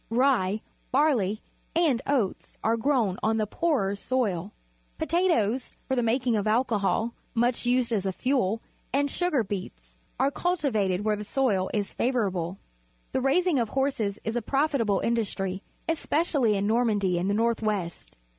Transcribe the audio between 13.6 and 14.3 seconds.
horses